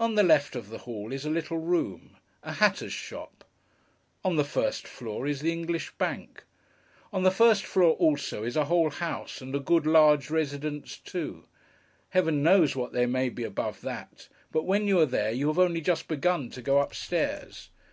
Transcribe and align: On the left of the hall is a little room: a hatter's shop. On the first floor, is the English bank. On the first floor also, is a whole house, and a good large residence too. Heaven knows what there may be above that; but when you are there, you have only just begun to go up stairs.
On 0.00 0.16
the 0.16 0.24
left 0.24 0.56
of 0.56 0.70
the 0.70 0.78
hall 0.78 1.12
is 1.12 1.24
a 1.24 1.30
little 1.30 1.58
room: 1.58 2.16
a 2.42 2.54
hatter's 2.54 2.92
shop. 2.92 3.44
On 4.24 4.34
the 4.34 4.42
first 4.42 4.88
floor, 4.88 5.24
is 5.24 5.40
the 5.40 5.52
English 5.52 5.92
bank. 5.98 6.42
On 7.12 7.22
the 7.22 7.30
first 7.30 7.64
floor 7.64 7.92
also, 7.92 8.42
is 8.42 8.56
a 8.56 8.64
whole 8.64 8.90
house, 8.90 9.40
and 9.40 9.54
a 9.54 9.60
good 9.60 9.86
large 9.86 10.30
residence 10.30 10.96
too. 10.96 11.44
Heaven 12.08 12.42
knows 12.42 12.74
what 12.74 12.92
there 12.92 13.06
may 13.06 13.28
be 13.28 13.44
above 13.44 13.82
that; 13.82 14.26
but 14.50 14.64
when 14.66 14.88
you 14.88 14.98
are 14.98 15.06
there, 15.06 15.30
you 15.30 15.46
have 15.46 15.60
only 15.60 15.80
just 15.80 16.08
begun 16.08 16.50
to 16.50 16.60
go 16.60 16.80
up 16.80 16.92
stairs. 16.92 17.68